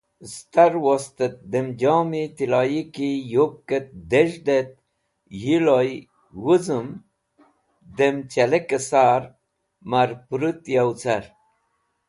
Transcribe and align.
Star 0.37 0.73
wost 0.85 1.15
et 1.27 1.35
dem 1.51 1.67
jom-e 1.81 2.23
tiloyi 2.37 2.81
ki 2.93 3.09
yupket 3.33 3.87
dez̃hd 4.11 4.47
et 4.59 4.71
yiloy 5.41 5.89
wũzũm 6.43 6.87
dem 7.97 8.15
chalek 8.31 8.69
sar 8.89 9.21
ma’r 9.89 10.09
pũrũt 10.27 10.63
yow 10.75 10.91
car. 11.01 11.23